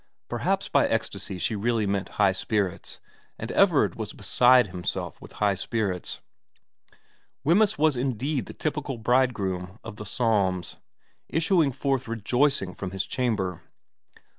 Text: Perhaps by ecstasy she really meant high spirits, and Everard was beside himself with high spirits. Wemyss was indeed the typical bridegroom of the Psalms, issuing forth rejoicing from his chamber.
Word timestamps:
Perhaps 0.29 0.67
by 0.67 0.87
ecstasy 0.87 1.37
she 1.37 1.55
really 1.55 1.85
meant 1.85 2.09
high 2.17 2.31
spirits, 2.31 2.99
and 3.37 3.51
Everard 3.51 3.93
was 3.93 4.13
beside 4.13 4.65
himself 4.69 5.21
with 5.21 5.33
high 5.33 5.53
spirits. 5.53 6.21
Wemyss 7.43 7.77
was 7.77 7.95
indeed 7.95 8.47
the 8.47 8.53
typical 8.55 8.97
bridegroom 8.97 9.77
of 9.83 9.97
the 9.97 10.05
Psalms, 10.07 10.77
issuing 11.29 11.71
forth 11.71 12.07
rejoicing 12.07 12.73
from 12.73 12.89
his 12.89 13.05
chamber. 13.05 13.61